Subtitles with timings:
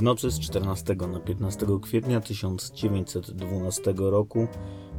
[0.00, 4.48] W nocy z 14 na 15 kwietnia 1912 roku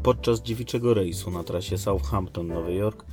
[0.04, 3.06] podczas dziewiczego rejsu na trasie Southampton-Nowy Jork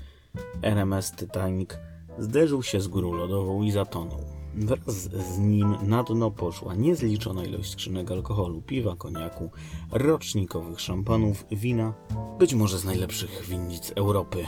[0.63, 1.71] RMS Titanic
[2.19, 4.21] zderzył się z górą lodową i zatonął.
[4.55, 4.95] Wraz
[5.35, 9.51] z nim na dno poszła niezliczona ilość skrzynek alkoholu, piwa, koniaku,
[9.93, 11.95] rocznikowych szampanów, wina,
[12.39, 14.45] być może z najlepszych winnic Europy.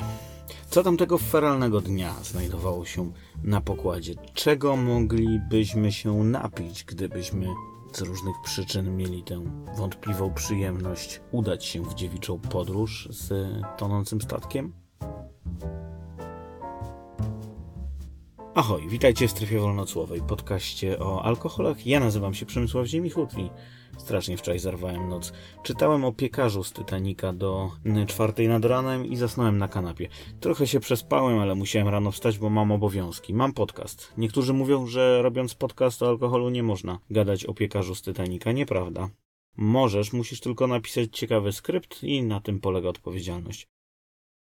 [0.70, 3.12] Co tamtego feralnego dnia znajdowało się
[3.44, 4.14] na pokładzie?
[4.34, 7.46] Czego moglibyśmy się napić, gdybyśmy
[7.92, 9.44] z różnych przyczyn mieli tę
[9.76, 14.72] wątpliwą przyjemność udać się w dziewiczą podróż z tonącym statkiem?
[18.54, 21.86] Ahoj, witajcie w strefie wolnocłowej, podcaście o alkoholach.
[21.86, 23.50] Ja nazywam się Przemysław Ziemichut i
[23.98, 25.32] strasznie wczoraj zarwałem noc.
[25.62, 27.70] Czytałem o piekarzu z Titanica do
[28.06, 30.08] czwartej nad ranem i zasnąłem na kanapie.
[30.40, 33.34] Trochę się przespałem, ale musiałem rano wstać, bo mam obowiązki.
[33.34, 34.12] Mam podcast.
[34.18, 38.52] Niektórzy mówią, że robiąc podcast o alkoholu nie można gadać o piekarzu z Titanica.
[38.52, 39.08] Nieprawda.
[39.56, 43.68] Możesz, musisz tylko napisać ciekawy skrypt i na tym polega odpowiedzialność.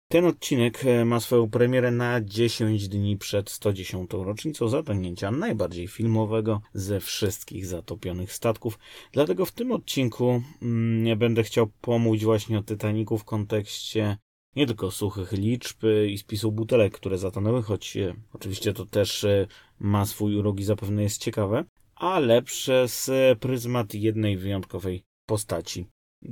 [0.09, 4.11] Ten odcinek e, ma swoją premierę na 10 dni przed 110.
[4.13, 8.79] rocznicą zatonięcia najbardziej filmowego ze wszystkich zatopionych statków.
[9.13, 14.17] Dlatego w tym odcinku mm, będę chciał pomówić właśnie o Titaniku w kontekście
[14.57, 19.47] nie tylko suchych liczb i spisu butelek, które zatonęły, choć e, oczywiście to też e,
[19.81, 23.11] ma swój urok i zapewne jest ciekawe, ale przez
[23.41, 25.87] pryzmat jednej wyjątkowej postaci.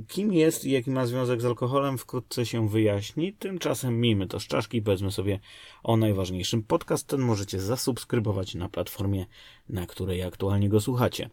[0.07, 3.33] Kim jest i jaki ma związek z alkoholem, wkrótce się wyjaśni.
[3.33, 5.39] Tymczasem miejmy to z czaszki, powiedzmy sobie
[5.83, 6.63] o najważniejszym.
[6.63, 9.25] Podcast ten możecie zasubskrybować na platformie,
[9.69, 11.29] na której aktualnie go słuchacie.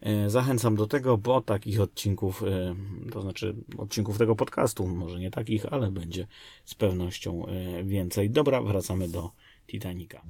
[0.00, 2.74] E, zachęcam do tego, bo takich odcinków, e,
[3.12, 6.26] to znaczy odcinków tego podcastu, może nie takich, ale będzie
[6.64, 8.30] z pewnością e, więcej.
[8.30, 9.30] Dobra, wracamy do
[9.66, 10.22] Titanica.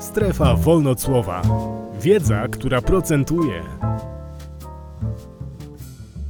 [0.00, 1.42] Strefa wolnocłowa.
[2.00, 3.64] Wiedza, która procentuje.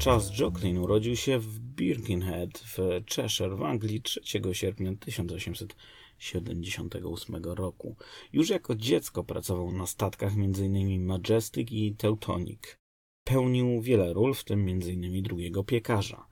[0.05, 2.79] Charles Jocelyn urodził się w Birkenhead w
[3.15, 4.21] Cheshire w Anglii 3
[4.53, 7.97] sierpnia 1878 roku.
[8.33, 11.05] Już jako dziecko pracował na statkach m.in.
[11.05, 12.79] Majestic i Teutonic.
[13.25, 15.23] Pełnił wiele ról, w tym m.in.
[15.23, 16.27] drugiego piekarza.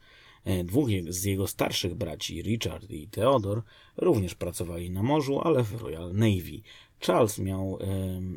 [0.45, 3.63] E, dwóch z jego starszych braci, Richard i Theodor,
[3.97, 6.63] również pracowali na morzu, ale w Royal Navy.
[7.01, 7.87] Charles miał e,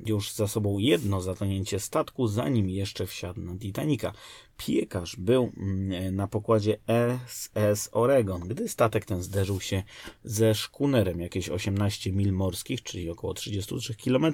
[0.06, 4.14] już za sobą jedno zatonięcie statku, zanim jeszcze wsiadł na Titanica.
[4.58, 6.78] Piekarz był mm, na pokładzie
[7.28, 9.84] SS Oregon, gdy statek ten zderzył się
[10.24, 14.34] ze szkunerem jakieś 18 mil morskich, czyli około 33 km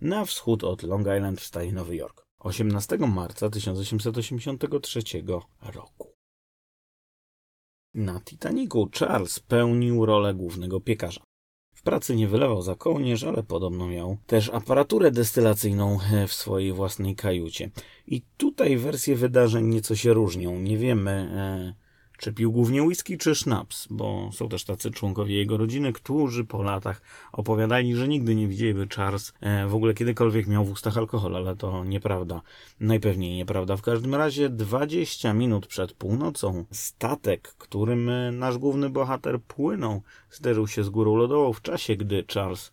[0.00, 2.22] na wschód od Long Island w stanie Nowy Jork.
[2.38, 5.02] 18 marca 1883
[5.62, 6.14] roku.
[7.94, 11.27] Na Titanicu Charles pełnił rolę głównego piekarza.
[11.78, 17.16] W pracy nie wylewał za kołnierz, ale podobno miał też aparaturę destylacyjną w swojej własnej
[17.16, 17.70] kajucie.
[18.06, 20.60] I tutaj wersje wydarzeń nieco się różnią.
[20.60, 21.87] Nie wiemy, e,
[22.18, 26.62] czy pił głównie whisky, czy sznaps, bo są też tacy członkowie jego rodziny, którzy po
[26.62, 27.02] latach
[27.32, 31.36] opowiadali, że nigdy nie widzieli, by Charles e, w ogóle kiedykolwiek miał w ustach alkohol,
[31.36, 32.42] ale to nieprawda.
[32.80, 33.76] Najpewniej nieprawda.
[33.76, 40.84] W każdym razie 20 minut przed północą statek, którym nasz główny bohater płynął, zderzył się
[40.84, 42.72] z górą lodową w czasie, gdy Charles,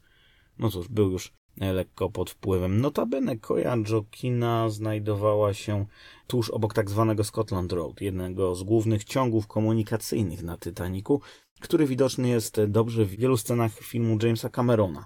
[0.59, 2.81] no cóż, był już lekko pod wpływem.
[2.81, 5.85] Notabene koja Jokina znajdowała się
[6.27, 11.21] tuż obok tak zwanego Scotland Road, jednego z głównych ciągów komunikacyjnych na Titanicu,
[11.59, 15.05] który widoczny jest dobrze w wielu scenach filmu Jamesa Camerona.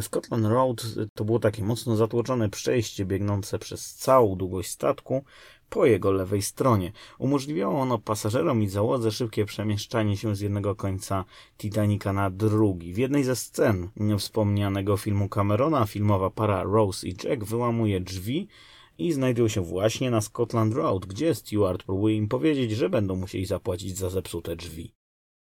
[0.00, 0.82] Scotland Road
[1.14, 5.24] to było takie mocno zatłoczone przejście biegnące przez całą długość statku,
[5.74, 6.92] po jego lewej stronie.
[7.18, 11.24] Umożliwiało ono pasażerom i załodze szybkie przemieszczanie się z jednego końca
[11.58, 12.92] Titanica na drugi.
[12.92, 18.48] W jednej ze scen wspomnianego filmu Camerona filmowa para Rose i Jack wyłamuje drzwi
[18.98, 23.46] i znajdują się właśnie na Scotland Road, gdzie Stewart próbuje im powiedzieć, że będą musieli
[23.46, 24.92] zapłacić za zepsute drzwi.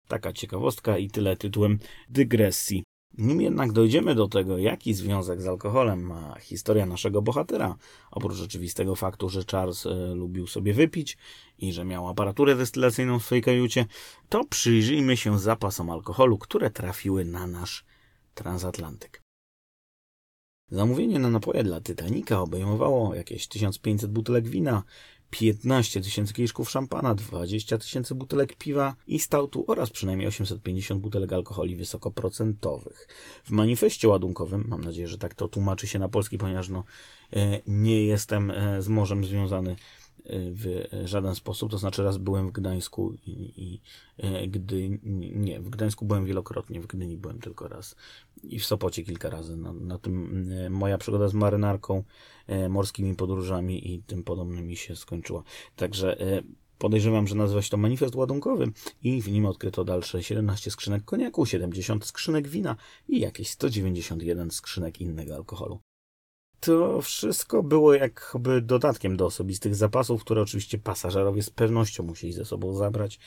[0.08, 2.84] Taka ciekawostka i tyle tytułem dygresji.
[3.18, 7.76] Nim jednak dojdziemy do tego, jaki związek z alkoholem ma historia naszego bohatera,
[8.12, 11.18] oprócz oczywistego faktu, że Charles e, lubił sobie wypić
[11.58, 13.86] i że miał aparaturę destylacyjną w swojej kajucie,
[14.30, 17.86] to przyjrzyjmy się zapasom alkoholu, które trafiły na nasz
[18.34, 19.22] transatlantyk.
[20.70, 24.84] Zamówienie na napoje dla Titanica obejmowało jakieś 1500 butelek wina,
[25.32, 31.76] 15 tysięcy kieliszków szampana, 20 tysięcy butelek piwa i stautu oraz przynajmniej 850 butelek alkoholi
[31.76, 33.08] wysokoprocentowych.
[33.44, 36.84] W manifestie ładunkowym, mam nadzieję, że tak to tłumaczy się na polski, ponieważ no,
[37.34, 39.76] e, nie jestem e, z morzem związany
[40.30, 41.72] w żaden sposób.
[41.72, 43.82] To znaczy, raz byłem w Gdańsku i, i
[44.50, 45.00] gdy
[45.34, 47.96] nie, w Gdańsku byłem wielokrotnie, w Gdyni byłem tylko raz
[48.44, 49.58] i w Sopocie kilka razy.
[49.58, 52.04] Na, na tym moja przygoda z marynarką,
[52.70, 55.44] morskimi podróżami i tym podobnymi się skończyła.
[55.76, 56.18] Także
[56.82, 58.72] Podejrzewam, że nazywa się to manifest ładunkowy
[59.04, 62.76] i w nim odkryto dalsze 17 skrzynek koniaku, 70 skrzynek wina
[63.08, 65.80] i jakieś 191 skrzynek innego alkoholu.
[66.62, 72.46] To wszystko było jakby dodatkiem do osobistych zapasów, które oczywiście pasażerowie z pewnością musieli ze
[72.46, 73.20] sobą zabrać,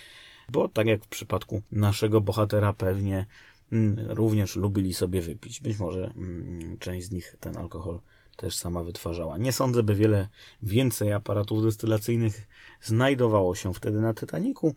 [0.52, 3.26] bo tak jak w przypadku naszego bohatera pewnie
[3.72, 5.60] mm, również lubili sobie wypić.
[5.60, 8.00] Być może mm, część z nich ten alkohol
[8.36, 9.38] też sama wytwarzała.
[9.38, 10.28] Nie sądzę, by wiele
[10.62, 12.48] więcej aparatów destylacyjnych
[12.82, 14.74] znajdowało się wtedy na Titaniku.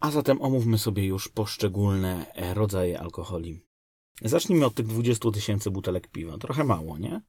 [0.00, 3.60] A zatem omówmy sobie już poszczególne rodzaje alkoholi.
[4.22, 6.38] Zacznijmy od tych 20 tysięcy butelek piwa.
[6.38, 7.20] Trochę mało, nie?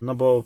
[0.00, 0.44] No bo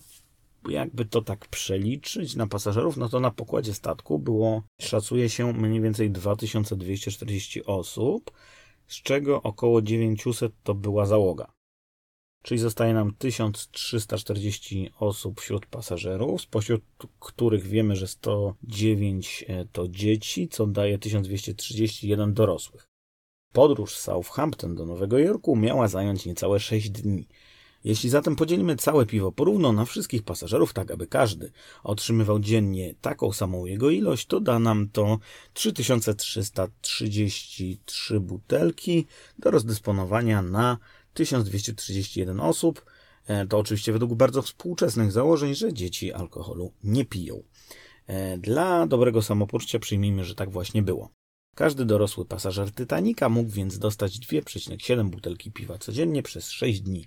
[0.68, 5.80] jakby to tak przeliczyć na pasażerów, no to na pokładzie statku było, szacuje się, mniej
[5.80, 8.30] więcej 2240 osób,
[8.86, 11.52] z czego około 900 to była załoga.
[12.42, 16.82] Czyli zostaje nam 1340 osób wśród pasażerów, spośród
[17.20, 22.88] których wiemy, że 109 e, to dzieci, co daje 1231 dorosłych.
[23.52, 27.28] Podróż z Southampton do Nowego Jorku miała zająć niecałe 6 dni.
[27.84, 31.52] Jeśli zatem podzielimy całe piwo porówno na wszystkich pasażerów, tak aby każdy
[31.84, 35.18] otrzymywał dziennie taką samą jego ilość, to da nam to
[35.52, 39.06] 3333 butelki
[39.38, 40.78] do rozdysponowania na
[41.14, 42.84] 1231 osób.
[43.26, 47.42] E, to oczywiście według bardzo współczesnych założeń, że dzieci alkoholu nie piją.
[48.06, 51.10] E, dla dobrego samopoczucia przyjmijmy, że tak właśnie było.
[51.54, 57.06] Każdy dorosły pasażer Titanica mógł więc dostać 2,7 butelki piwa codziennie przez 6 dni.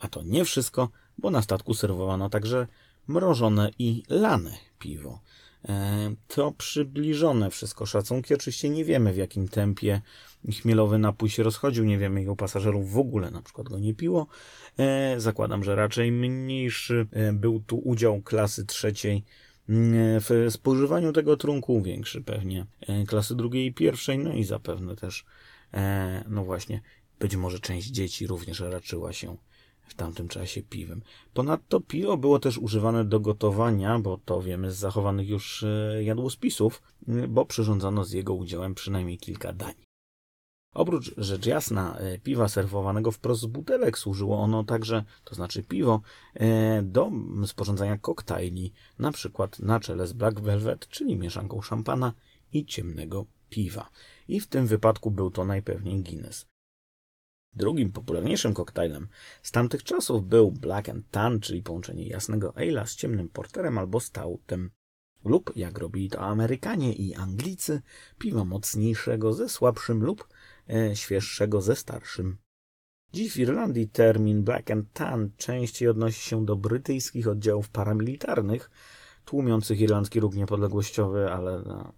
[0.00, 0.88] A to nie wszystko,
[1.18, 2.66] bo na statku serwowano także
[3.08, 5.20] mrożone i lane piwo.
[5.68, 8.34] E, to przybliżone wszystko szacunki.
[8.34, 10.00] Oczywiście nie wiemy w jakim tempie
[10.60, 14.26] chmielowy napój się rozchodził, nie wiemy ilu pasażerów w ogóle na przykład go nie piło.
[14.78, 19.24] E, zakładam, że raczej mniejszy e, był tu udział klasy trzeciej
[20.20, 22.66] w spożywaniu tego trunku, większy pewnie
[23.06, 25.24] klasy drugiej i pierwszej, no i zapewne też,
[26.28, 26.80] no właśnie,
[27.20, 29.36] być może część dzieci również raczyła się
[29.90, 31.02] w tamtym czasie piwem.
[31.34, 36.82] Ponadto piwo było też używane do gotowania, bo to wiemy z zachowanych już e, jadłospisów,
[37.08, 39.74] e, bo przyrządzano z jego udziałem przynajmniej kilka dań.
[40.74, 46.00] Oprócz rzecz jasna e, piwa serwowanego wprost z butelek służyło ono także, to znaczy piwo,
[46.82, 47.10] do
[47.46, 52.12] sporządzania koktajli, na przykład na czele z Black Velvet, czyli mieszanką szampana
[52.52, 53.90] i ciemnego piwa.
[54.28, 56.46] I w tym wypadku był to najpewniej Guinness.
[57.52, 59.08] Drugim popularniejszym koktajlem
[59.42, 64.00] z tamtych czasów był Black and Tan, czyli połączenie jasnego ale'a z ciemnym porterem albo
[64.00, 64.70] stoutem.
[65.24, 67.82] Lub, jak robili to Amerykanie i Anglicy,
[68.18, 70.28] piwa mocniejszego ze słabszym lub
[70.70, 72.38] e, świeższego ze starszym.
[73.12, 78.70] Dziś w Irlandii termin Black and Tan częściej odnosi się do brytyjskich oddziałów paramilitarnych,
[79.24, 81.92] tłumiących irlandzki ruch niepodległościowy, ale no,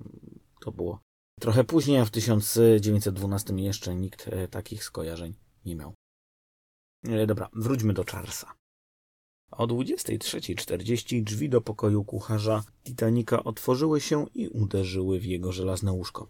[0.61, 1.01] to było
[1.41, 5.35] Trochę później, a w 1912 jeszcze nikt e, takich skojarzeń
[5.65, 5.95] miał.
[7.05, 8.53] E, dobra, wróćmy do Charlesa.
[9.51, 16.29] O 23.40 drzwi do pokoju kucharza Titanika otworzyły się i uderzyły w jego żelazne łóżko.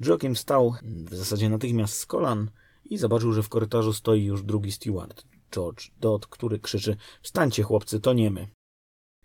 [0.00, 2.50] Jokiem wstał w zasadzie natychmiast z kolan
[2.84, 8.00] i zobaczył, że w korytarzu stoi już drugi steward, George Dodd, który krzyczy Wstańcie chłopcy,
[8.00, 8.48] to nie my.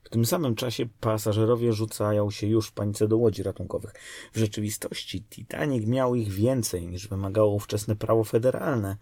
[0.05, 3.93] W tym samym czasie pasażerowie rzucają się już w panice do łodzi ratunkowych.
[4.33, 8.97] W rzeczywistości Titanic miał ich więcej niż wymagało ówczesne prawo federalne,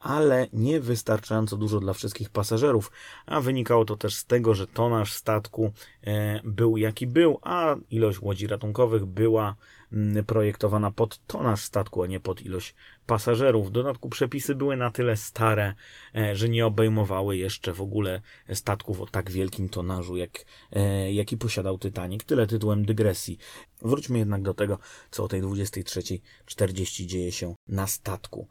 [0.00, 2.90] ale nie wystarczająco dużo dla wszystkich pasażerów,
[3.26, 8.20] a wynikało to też z tego, że tonaż statku e, był jaki był, a ilość
[8.20, 9.56] łodzi ratunkowych była
[10.26, 12.74] projektowana pod tonaż statku, a nie pod ilość
[13.06, 13.68] pasażerów.
[13.68, 15.74] W dodatku przepisy były na tyle stare,
[16.14, 18.20] e, że nie obejmowały jeszcze w ogóle
[18.54, 22.24] statków o tak wielkim tonażu, jak, e, jaki posiadał Titanic.
[22.24, 23.38] Tyle tytułem dygresji.
[23.82, 24.78] Wróćmy jednak do tego,
[25.10, 28.48] co o tej 23.40 dzieje się na statku.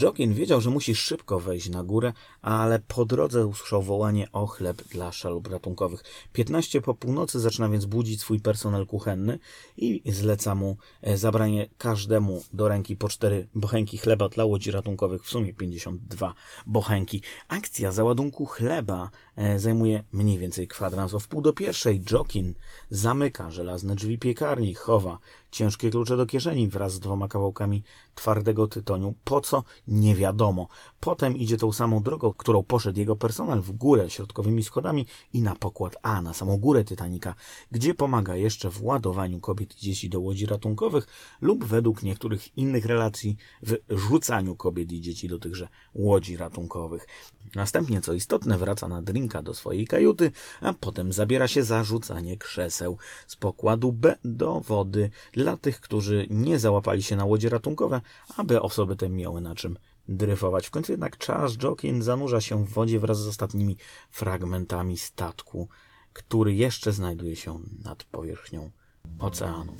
[0.00, 4.82] Jokin wiedział, że musi szybko wejść na górę, ale po drodze usłyszał wołanie o chleb
[4.82, 6.04] dla szalup ratunkowych.
[6.32, 9.38] 15 po północy zaczyna więc budzić swój personel kuchenny
[9.76, 15.24] i zleca mu e, zabranie każdemu do ręki po cztery bochenki chleba dla łodzi ratunkowych,
[15.24, 16.34] w sumie 52
[16.66, 17.22] bochenki.
[17.48, 21.14] Akcja załadunku chleba e, zajmuje mniej więcej kwadrans.
[21.14, 22.54] O wpół do pierwszej Jokin
[22.90, 25.18] zamyka żelazne drzwi piekarni, chowa
[25.52, 27.82] ciężkie klucze do kieszeni wraz z dwoma kawałkami
[28.14, 29.14] twardego tytoniu.
[29.24, 29.64] Po co?
[29.88, 30.68] Nie wiadomo.
[31.00, 35.54] Potem idzie tą samą drogą, którą poszedł jego personel w górę środkowymi schodami i na
[35.54, 37.34] pokład A, na samą górę Titanika,
[37.70, 41.06] gdzie pomaga jeszcze w ładowaniu kobiet i dzieci do łodzi ratunkowych
[41.40, 47.06] lub według niektórych innych relacji w rzucaniu kobiet i dzieci do tychże łodzi ratunkowych.
[47.54, 50.30] Następnie, co istotne, wraca na drinka do swojej kajuty,
[50.60, 55.10] a potem zabiera się za rzucanie krzeseł z pokładu B do wody
[55.42, 58.00] dla tych, którzy nie załapali się na łodzie ratunkowe,
[58.36, 60.66] aby osoby te miały na czym dryfować.
[60.66, 63.76] W końcu jednak Charles Jokin zanurza się w wodzie wraz z ostatnimi
[64.10, 65.68] fragmentami statku,
[66.12, 68.70] który jeszcze znajduje się nad powierzchnią
[69.18, 69.76] oceanu.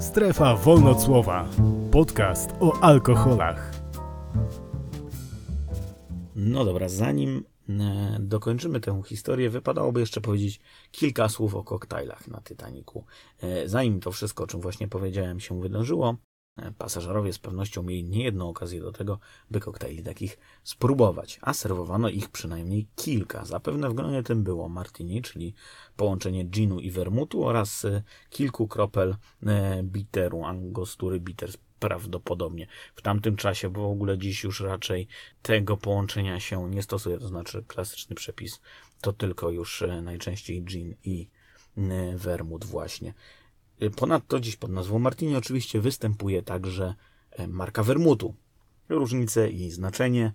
[0.00, 1.48] Strefa Wolnocłowa.
[1.90, 3.72] Podcast o alkoholach.
[6.36, 7.44] No dobra, zanim
[8.20, 10.60] dokończymy tę historię, wypadałoby jeszcze powiedzieć
[10.90, 13.04] kilka słów o koktajlach na Titaniku.
[13.42, 16.16] E, zanim to wszystko, o czym właśnie powiedziałem, się wydarzyło,
[16.56, 19.18] e, pasażerowie z pewnością mieli niejedną okazję do tego,
[19.50, 23.44] by koktajli takich spróbować, a serwowano ich przynajmniej kilka.
[23.44, 25.54] Zapewne w gronie tym było martini, czyli
[25.96, 27.86] połączenie ginu i wermutu oraz
[28.30, 29.16] kilku kropel
[29.82, 35.08] bitteru, angostury bitter prawdopodobnie w tamtym czasie, bo w ogóle dziś już raczej
[35.42, 38.60] tego połączenia się nie stosuje, to znaczy klasyczny przepis
[39.00, 41.28] to tylko już e, najczęściej gin i
[41.76, 43.14] e, vermouth właśnie.
[43.80, 46.94] E, ponadto dziś pod nazwą Martini oczywiście występuje także
[47.48, 48.34] marka wermutu.
[48.88, 50.32] Różnice i znaczenie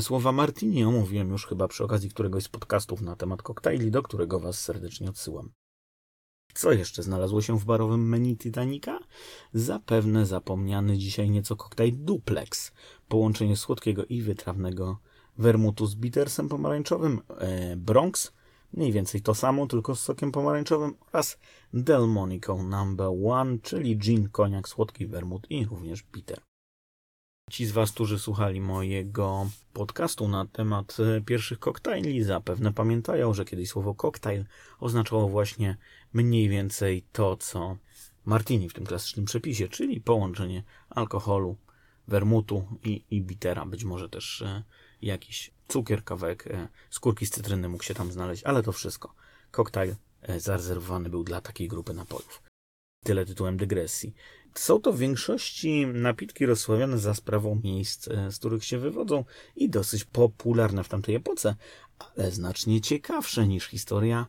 [0.00, 4.40] słowa Martini omówiłem już chyba przy okazji któregoś z podcastów na temat koktajli, do którego
[4.40, 5.50] Was serdecznie odsyłam.
[6.54, 8.98] Co jeszcze znalazło się w barowym menu Titanica?
[9.54, 12.72] Zapewne zapomniany dzisiaj nieco koktajl Duplex.
[13.08, 14.98] Połączenie słodkiego i wytrawnego
[15.38, 18.32] wermutu z bittersem pomarańczowym e, Bronx.
[18.72, 21.38] Mniej więcej to samo, tylko z sokiem pomarańczowym oraz
[21.74, 26.49] Delmonico Number One, czyli gin, koniak, słodki wermut i również bitter.
[27.50, 33.44] Ci z Was, którzy słuchali mojego podcastu na temat e, pierwszych koktajli, zapewne pamiętają, że
[33.44, 34.44] kiedyś słowo koktajl
[34.80, 35.76] oznaczało właśnie
[36.12, 37.76] mniej więcej to, co
[38.24, 41.56] martini w tym klasycznym przepisie, czyli połączenie alkoholu,
[42.08, 43.66] wermutu i, i bitera.
[43.66, 44.62] Być może też e,
[45.02, 49.14] jakiś cukier, kawałek e, skórki z cytryny mógł się tam znaleźć, ale to wszystko.
[49.50, 49.94] Koktajl
[50.38, 52.42] zarezerwowany był dla takiej grupy napojów.
[53.04, 54.14] Tyle tytułem dygresji.
[54.54, 59.24] Są to w większości napitki rozsławione za sprawą miejsc, e, z których się wywodzą
[59.56, 61.56] i dosyć popularne w tamtej epoce,
[61.98, 64.26] ale znacznie ciekawsze niż historia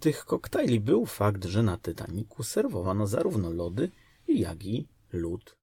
[0.00, 3.90] tych koktajli był fakt, że na Titaniku serwowano zarówno lody,
[4.28, 5.56] jak i lód.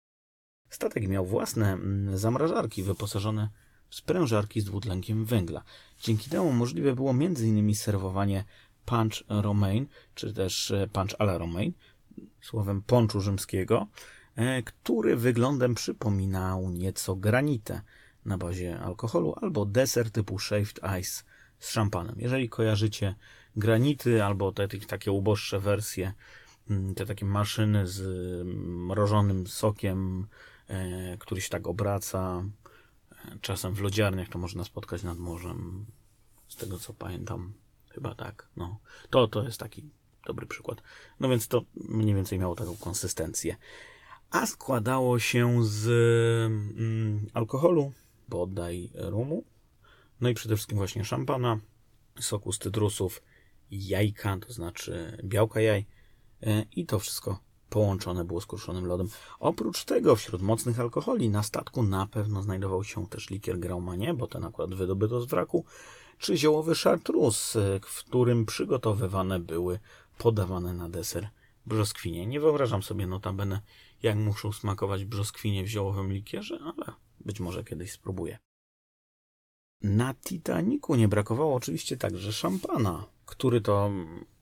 [0.69, 1.77] Statek miał własne
[2.13, 3.50] zamrażarki wyposażone
[3.89, 5.63] w sprężarki z dwutlenkiem węgla.
[6.01, 7.75] Dzięki temu możliwe było m.in.
[7.75, 8.45] serwowanie
[8.86, 11.71] punch romaine, czy też e, punch à la romaine,
[12.41, 13.88] słowem ponczu rzymskiego,
[14.35, 17.81] e, który wyglądem przypominał nieco granitę
[18.25, 21.23] na bazie alkoholu albo deser typu shaved ice
[21.59, 22.15] z szampanem.
[22.17, 23.15] Jeżeli kojarzycie
[23.55, 26.13] granity albo te takie uboższe wersje,
[26.69, 28.01] mm, te takie maszyny z
[28.57, 30.27] mrożonym sokiem,
[30.67, 32.43] e, który się tak obraca,
[33.11, 35.85] e, czasem w lodziarniach to można spotkać nad morzem,
[36.47, 37.53] z tego co pamiętam,
[37.89, 38.79] chyba tak, no.
[39.09, 39.89] To, to jest taki
[40.29, 40.81] dobry przykład.
[41.19, 43.55] No więc to mniej więcej miało taką konsystencję.
[44.31, 45.88] A składało się z
[46.77, 47.91] mm, alkoholu,
[48.27, 49.43] bodaj rumu,
[50.21, 51.59] no i przede wszystkim właśnie szampana,
[52.19, 53.21] soku z cytrusów,
[53.71, 55.86] jajka, to znaczy białka jaj
[56.43, 59.09] e, i to wszystko połączone było z kruszonym lodem.
[59.39, 64.27] Oprócz tego wśród mocnych alkoholi na statku na pewno znajdował się też likier Graumanie, bo
[64.27, 65.65] ten akurat wydobyto z wraku,
[66.17, 69.79] czy ziołowy chartreuse, w którym przygotowywane były
[70.19, 71.29] podawane na deser
[71.65, 72.25] brzoskwinie.
[72.25, 73.61] Nie wyobrażam sobie notabene,
[74.03, 78.38] jak muszą smakować brzoskwinie w ziołowym likierze, ale być może kiedyś spróbuję.
[79.81, 83.91] Na Titaniku nie brakowało oczywiście także szampana, który to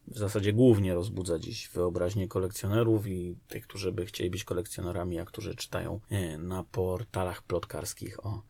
[0.07, 5.25] w zasadzie głównie rozbudza dziś wyobraźnię kolekcjonerów i tych, którzy by chcieli być kolekcjonerami, a
[5.25, 8.43] którzy czytają e, na portalach plotkarskich o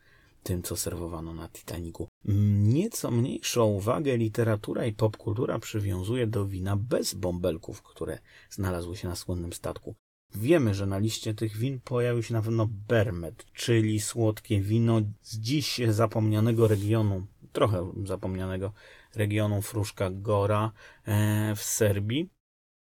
[0.44, 2.08] tym, co serwowano na Titaniku.
[2.28, 8.20] Nieco mniejszą uwagę literatura i popkultura przywiązuje do wina bez bąbelków, które
[8.50, 9.96] znalazły się na słynnym statku.
[10.36, 15.40] Wiemy, że na liście tych win pojawił się na pewno Bermet, czyli słodkie wino z
[15.40, 18.74] dziś zapomnianego regionu, trochę zapomnianego
[19.16, 20.72] regionu Fruszka Gora
[21.06, 22.30] e, w Serbii.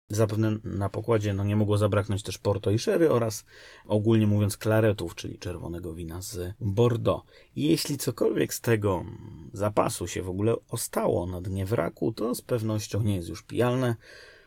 [0.10, 3.46] Zapewne na pokładzie no, nie mogło zabraknąć też Porto i Sherry oraz
[3.86, 7.26] ogólnie mówiąc klaretów, czyli czerwonego wina z Bordeaux.
[7.56, 9.06] Jeśli cokolwiek z tego
[9.54, 13.96] zapasu się w ogóle ostało na dnie wraku, to z pewnością nie jest już pijalne,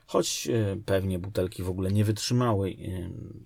[0.07, 2.75] choć e, pewnie butelki w ogóle nie wytrzymały e,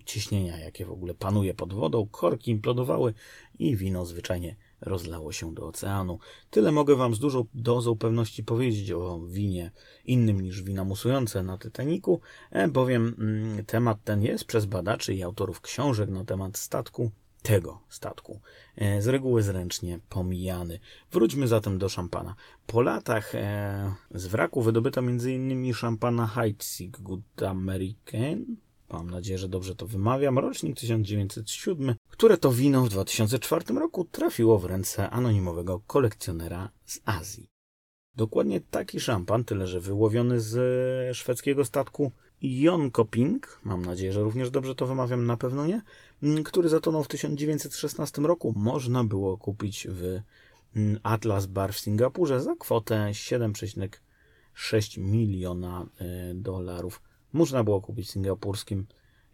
[0.05, 3.13] ciśnienia, jakie w ogóle panuje pod wodą, korki implodowały
[3.59, 6.19] i wino zwyczajnie rozlało się do oceanu.
[6.49, 9.71] Tyle mogę Wam z dużą dozą pewności powiedzieć o winie
[10.05, 15.23] innym niż wina musujące na Titaniku, e, bowiem mm, temat ten jest przez badaczy i
[15.23, 17.11] autorów książek na temat statku
[17.45, 18.39] tego statku,
[18.75, 20.79] e, z reguły zręcznie pomijany.
[21.11, 22.35] Wróćmy zatem do szampana.
[22.67, 25.73] Po latach e, z wraku wydobyto m.in.
[25.73, 28.45] szampana Heidsieck Good American,
[28.89, 34.59] mam nadzieję, że dobrze to wymawiam, rocznik 1907, które to wino w 2004 roku trafiło
[34.59, 37.49] w ręce anonimowego kolekcjonera z Azji.
[38.15, 42.11] Dokładnie taki szampan, tyle że wyłowiony z szwedzkiego statku
[42.41, 45.81] Jonkoping, mam nadzieję, że również dobrze to wymawiam, na pewno nie,
[46.23, 50.19] mm, który zatonął w 1916 roku, można było kupić w
[50.75, 57.01] mm, Atlas Bar w Singapurze za kwotę 7,6 miliona e, dolarów.
[57.35, 58.87] Można było kupić w singapurskim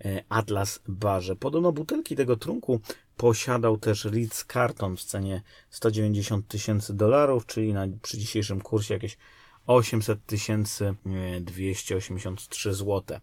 [0.05, 1.35] e, Atlas Barze.
[1.35, 2.79] Podobno butelki tego trunku
[3.17, 9.17] posiadał też Ritz Carton w cenie 190 tysięcy dolarów, czyli na, przy dzisiejszym kursie jakieś
[9.67, 10.95] 800 tysięcy
[11.41, 13.19] 283 zł.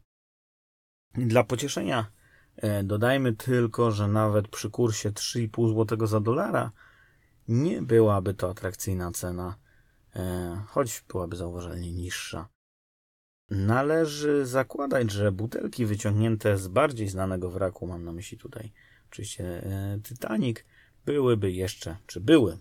[1.15, 2.11] Dla pocieszenia
[2.57, 6.73] e, dodajmy tylko, że nawet przy kursie 3,5 zł za dolara
[7.49, 9.57] nie byłaby to atrakcyjna cena,
[10.17, 12.49] e, choć byłaby zauważalnie niższa.
[13.51, 18.73] Należy zakładać, że butelki wyciągnięte z bardziej znanego wraku, mam na myśli tutaj
[19.11, 20.57] oczywiście e, Titanic,
[21.07, 22.59] byłyby jeszcze, czy były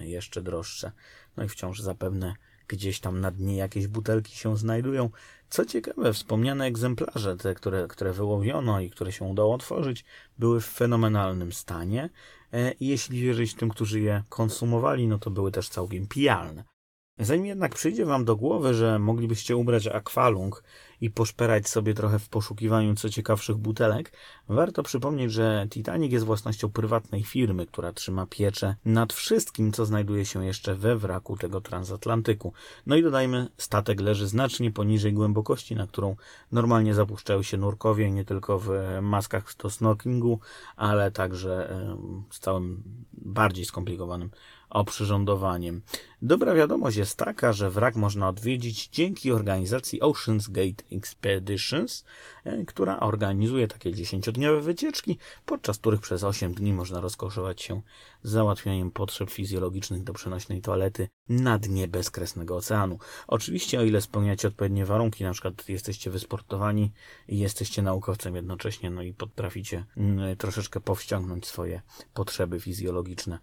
[0.00, 0.92] jeszcze droższe.
[1.36, 2.34] No i wciąż zapewne
[2.68, 5.10] gdzieś tam na dnie jakieś butelki się znajdują.
[5.48, 10.04] Co ciekawe, wspomniane egzemplarze, te, które, które wyłowiono i które się udało otworzyć,
[10.38, 12.10] były w fenomenalnym stanie.
[12.52, 16.71] E, jeśli wierzyć tym, którzy je konsumowali, no to były też całkiem pijalne.
[17.18, 20.62] Zanim jednak przyjdzie Wam do głowy, że moglibyście ubrać akwalung
[21.00, 24.12] i poszperać sobie trochę w poszukiwaniu co ciekawszych butelek,
[24.48, 30.24] warto przypomnieć, że Titanic jest własnością prywatnej firmy, która trzyma pieczę nad wszystkim, co znajduje
[30.24, 32.52] się jeszcze we wraku tego transatlantyku.
[32.86, 36.16] No i dodajmy, statek leży znacznie poniżej głębokości, na którą
[36.52, 38.70] normalnie zapuszczają się nurkowie, nie tylko w
[39.02, 40.40] maskach do snorkelingu,
[40.76, 41.86] ale także
[42.30, 44.30] z całym bardziej skomplikowanym
[44.72, 45.82] oprzyrządowaniem.
[46.22, 52.04] Dobra wiadomość jest taka, że wrak można odwiedzić dzięki organizacji Ocean's Gate Expeditions,
[52.44, 57.82] e, która organizuje takie dziesięciodniowe wycieczki, podczas których przez 8 dni można rozkoszować się
[58.22, 62.98] załatwianiem potrzeb fizjologicznych do przenośnej toalety na dnie bezkresnego oceanu.
[63.26, 66.92] Oczywiście, o ile spełniacie odpowiednie warunki, na przykład jesteście wysportowani
[67.28, 71.82] i jesteście naukowcem jednocześnie, no i potraficie mm, troszeczkę powściągnąć swoje
[72.14, 73.38] potrzeby fizjologiczne.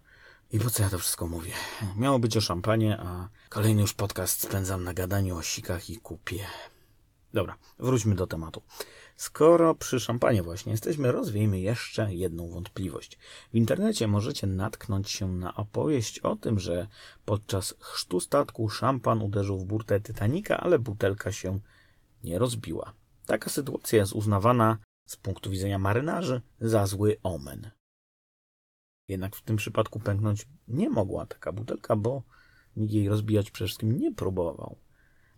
[0.52, 1.52] I po co ja to wszystko mówię?
[1.96, 6.46] Miało być o szampanie, a kolejny już podcast spędzam na gadaniu o sikach i kupie.
[7.32, 8.62] Dobra, wróćmy do tematu.
[9.16, 13.18] Skoro przy szampanie właśnie jesteśmy, rozwiejmy jeszcze jedną wątpliwość.
[13.52, 16.86] W internecie możecie natknąć się na opowieść o tym, że
[17.24, 21.60] podczas chrztu statku szampan uderzył w burtę Titanica, ale butelka się
[22.24, 22.92] nie rozbiła.
[23.26, 27.70] Taka sytuacja jest uznawana z punktu widzenia marynarzy za zły omen.
[29.10, 32.22] Jednak w tym przypadku pęknąć nie mogła taka butelka, bo
[32.76, 34.76] nikt jej rozbijać przede wszystkim nie próbował.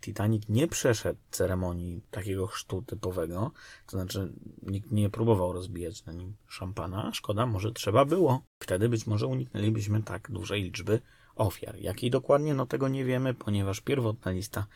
[0.00, 3.50] Titanic nie przeszedł ceremonii takiego chrztu typowego,
[3.86, 4.32] to znaczy
[4.62, 7.10] nikt nie próbował rozbijać na nim szampana.
[7.14, 8.42] Szkoda, może trzeba było.
[8.58, 11.00] Wtedy być może uniknęlibyśmy tak dużej liczby
[11.34, 11.76] ofiar.
[11.76, 14.66] Jakiej dokładnie, no tego nie wiemy, ponieważ pierwotna lista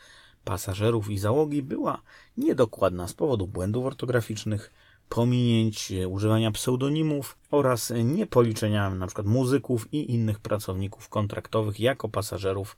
[0.43, 2.01] pasażerów i załogi była
[2.37, 4.73] niedokładna z powodu błędów ortograficznych,
[5.09, 9.23] pominięć e, używania pseudonimów oraz niepoliczenia np.
[9.23, 12.77] muzyków i innych pracowników kontraktowych jako pasażerów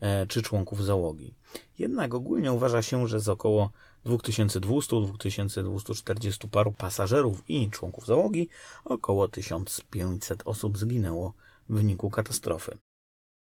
[0.00, 1.34] e, czy członków załogi.
[1.78, 3.70] Jednak ogólnie uważa się, że z około
[4.06, 8.48] 2200-2240 paru pasażerów i członków załogi
[8.84, 11.34] około 1500 osób zginęło
[11.68, 12.78] w wyniku katastrofy.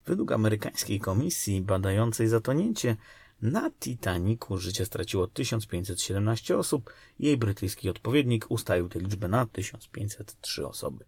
[0.05, 2.95] Według amerykańskiej komisji badającej zatonięcie
[3.41, 11.05] na Titanicu życie straciło 1517 osób, jej brytyjski odpowiednik ustalił tę liczbę na 1503 osoby.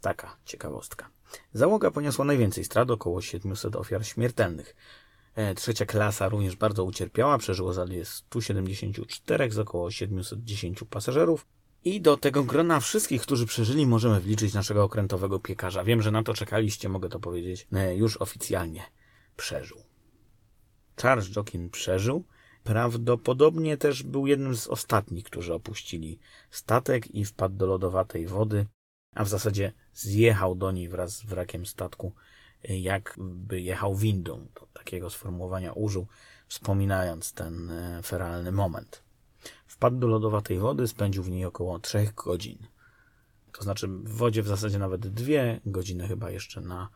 [0.00, 1.10] Taka ciekawostka.
[1.52, 4.76] Załoga poniosła najwięcej strat, około 700 ofiar śmiertelnych.
[5.34, 11.46] E, trzecia klasa również bardzo ucierpiała, przeżyło zaledwie 174 z około 710 pasażerów.
[11.84, 15.84] I do tego grona wszystkich, którzy przeżyli, możemy wliczyć naszego okrętowego piekarza.
[15.84, 18.82] Wiem, że na to czekaliście, mogę to powiedzieć, e, już oficjalnie
[19.36, 19.93] przeżył.
[21.02, 22.24] Charles Jokin przeżył.
[22.64, 26.18] Prawdopodobnie też był jednym z ostatnich, którzy opuścili
[26.50, 28.66] statek i wpadł do lodowatej wody,
[29.14, 32.12] a w zasadzie zjechał do niej wraz z wrakiem statku,
[32.68, 34.46] jakby jechał windą.
[34.54, 36.06] To tak takiego sformułowania użył,
[36.48, 39.02] wspominając ten e, feralny moment.
[39.66, 42.58] Wpadł do lodowatej wody, spędził w niej około 3 godzin.
[43.52, 46.88] To znaczy w wodzie w zasadzie nawet dwie godziny chyba jeszcze na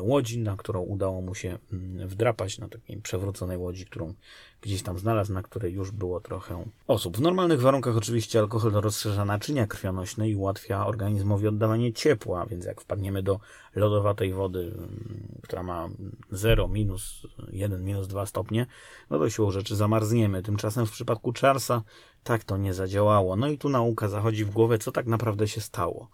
[0.00, 4.14] łodzi, na którą udało mu się mm, wdrapać, na takiej przewróconej łodzi, którą
[4.60, 7.16] gdzieś tam znalazł, na której już było trochę osób.
[7.16, 12.80] W normalnych warunkach oczywiście alkohol rozszerza naczynia krwionośne i ułatwia organizmowi oddawanie ciepła, więc jak
[12.80, 13.40] wpadniemy do
[13.74, 15.88] lodowatej wody, mm, która ma
[16.30, 18.66] 0, minus 1, minus 2 stopnie,
[19.10, 20.42] no to siłą rzeczy zamarzniemy.
[20.42, 21.82] Tymczasem w przypadku Charlesa
[22.24, 23.36] tak to nie zadziałało.
[23.36, 26.08] No i tu nauka zachodzi w głowę, co tak naprawdę się stało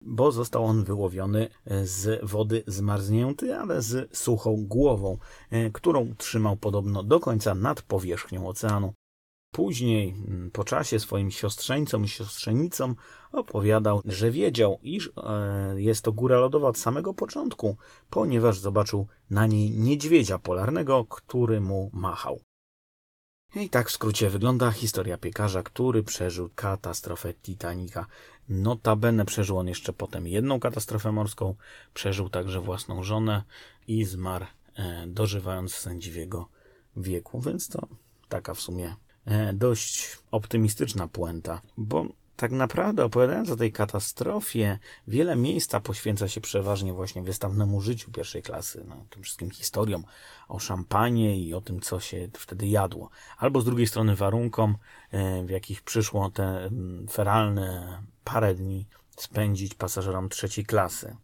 [0.00, 1.48] bo został on wyłowiony
[1.84, 5.18] z wody zmarznięty, ale z suchą głową,
[5.50, 8.94] e, którą trzymał podobno do końca nad powierzchnią oceanu.
[9.54, 10.14] Później,
[10.52, 12.96] po czasie, swoim siostrzeńcom i siostrzenicom
[13.32, 17.76] opowiadał, że wiedział, iż e, jest to góra lodowa od samego początku,
[18.10, 22.40] ponieważ zobaczył na niej niedźwiedzia polarnego, który mu machał.
[23.56, 28.06] I tak w skrócie wygląda historia piekarza, który przeżył katastrofę Titanica.
[28.48, 31.54] Notabene przeżył on jeszcze potem jedną katastrofę morską,
[31.94, 33.42] przeżył także własną żonę
[33.88, 36.48] i zmarł e, dożywając sędziwego
[36.96, 37.88] wieku, więc to
[38.28, 44.78] taka w sumie e, dość optymistyczna puenta, bo tak naprawdę opowiadając o tej katastrofie,
[45.08, 50.04] wiele miejsca poświęca się przeważnie właśnie wystawnemu życiu pierwszej klasy, no, tym wszystkim historiom
[50.48, 53.10] o szampanie i o tym, co się wtedy jadło.
[53.38, 54.76] Albo z drugiej strony warunkom,
[55.10, 61.16] e, w jakich przyszło te mm, feralne parę dni spędzić pasażerom trzeciej klasy.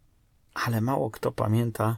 [0.53, 1.97] Ale mało kto pamięta,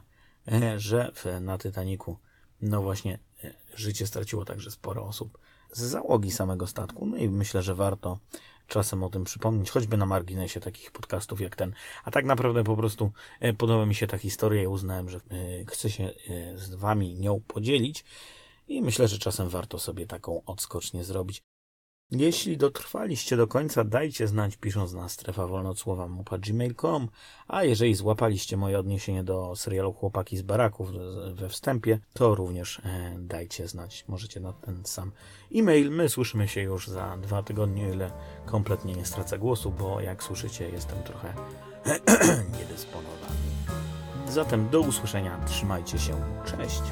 [0.52, 2.18] e, że na Titaniku,
[2.60, 5.38] no właśnie, e, życie straciło także sporo osób
[5.72, 7.06] z załogi samego statku.
[7.06, 8.18] No i myślę, że warto
[8.66, 11.74] czasem o tym przypomnieć, choćby na marginesie takich podcastów jak ten.
[12.04, 15.20] A tak naprawdę po prostu e, podoba mi się ta historia i uznałem, że
[15.68, 16.10] chcę się
[16.54, 18.04] z wami nią podzielić
[18.68, 21.42] i myślę, że czasem warto sobie taką odskocznię zrobić.
[22.16, 27.08] Jeśli dotrwaliście do końca, dajcie znać pisząc na strefa wolnocłowa gmail.com,
[27.48, 30.88] a jeżeli złapaliście moje odniesienie do serialu Chłopaki z baraków
[31.34, 34.04] we wstępie, to również e, dajcie znać.
[34.08, 35.12] Możecie na ten sam
[35.54, 35.90] e-mail.
[35.90, 38.10] My słyszymy się już za dwa tygodnie, ile
[38.46, 41.34] kompletnie nie stracę głosu, bo jak słyszycie jestem trochę
[42.58, 43.34] niedysponowany.
[44.28, 46.14] Zatem do usłyszenia, trzymajcie się,
[46.46, 46.82] cześć.